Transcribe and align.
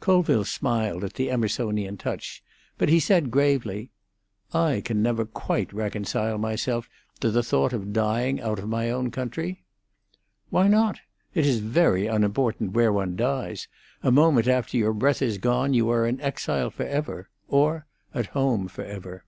Colville 0.00 0.44
smiled 0.44 1.04
at 1.04 1.12
the 1.14 1.28
Emersonian 1.30 1.96
touch, 1.96 2.42
but 2.76 2.88
he 2.88 2.98
said 2.98 3.30
gravely, 3.30 3.92
"I 4.52 4.80
can 4.84 5.00
never 5.00 5.24
quite 5.24 5.72
reconcile 5.72 6.38
myself 6.38 6.90
to 7.20 7.30
the 7.30 7.44
thought 7.44 7.72
of 7.72 7.92
dying 7.92 8.40
out 8.40 8.58
of 8.58 8.68
my 8.68 8.90
own 8.90 9.12
country." 9.12 9.62
"Why 10.50 10.66
not? 10.66 10.98
It 11.34 11.46
is 11.46 11.60
very 11.60 12.08
unimportant 12.08 12.72
where 12.72 12.92
one 12.92 13.14
dies. 13.14 13.68
A 14.02 14.10
moment 14.10 14.48
after 14.48 14.76
your 14.76 14.92
breath 14.92 15.22
is 15.22 15.38
gone 15.38 15.72
you 15.72 15.88
are 15.90 16.04
in 16.04 16.20
exile 16.20 16.70
for 16.70 16.82
ever—or 16.82 17.86
at 18.12 18.26
home 18.26 18.66
for 18.66 18.82
ever." 18.82 19.24